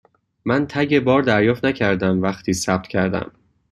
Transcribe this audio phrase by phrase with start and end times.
[0.45, 3.31] من تگ بار دریافت نکردم وقتی ثبت کردم.